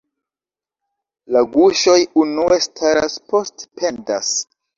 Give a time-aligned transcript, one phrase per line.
[1.35, 4.35] La guŝoj unue staras, poste pendas.